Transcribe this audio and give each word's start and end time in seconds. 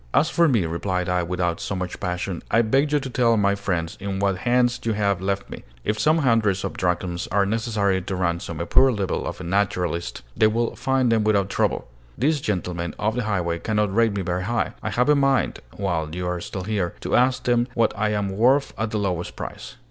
"As 0.15 0.31
for 0.31 0.47
me," 0.47 0.65
replied 0.65 1.07
I, 1.07 1.21
without 1.21 1.59
so 1.59 1.75
much 1.75 1.99
passion, 1.99 2.41
"I 2.49 2.63
beg 2.63 2.91
you 2.91 2.99
to 2.99 3.07
tell 3.07 3.37
my 3.37 3.53
friends 3.53 3.97
in 3.99 4.17
what 4.17 4.39
hands 4.49 4.79
you 4.81 4.93
have 4.93 5.21
left 5.21 5.47
me. 5.47 5.63
If 5.83 5.99
some 5.99 6.17
hundreds 6.17 6.63
of 6.63 6.73
drachms 6.75 7.27
are 7.27 7.45
necessary 7.45 8.01
to 8.01 8.15
ransom 8.15 8.59
a 8.59 8.65
poor 8.65 8.91
devil 8.95 9.27
of 9.27 9.39
a 9.39 9.43
naturalist, 9.43 10.23
they 10.35 10.47
will 10.47 10.75
find 10.75 11.11
them 11.11 11.23
without 11.23 11.49
trouble. 11.51 11.87
These 12.17 12.41
gentlemen 12.41 12.95
of 12.97 13.13
the 13.15 13.25
highway 13.25 13.59
cannot 13.59 13.93
rate 13.93 14.13
me 14.15 14.23
very 14.23 14.45
high. 14.45 14.73
I 14.81 14.89
have 14.89 15.07
a 15.07 15.13
mind, 15.13 15.59
while 15.77 16.15
you 16.15 16.25
are 16.25 16.41
still 16.41 16.63
here, 16.63 16.95
to 17.01 17.15
ask 17.15 17.43
them 17.43 17.67
what 17.75 17.93
I 17.95 18.09
am 18.09 18.29
worth 18.29 18.73
at 18.79 18.89
the 18.89 18.97
lowest 18.97 19.35
price." 19.35 19.75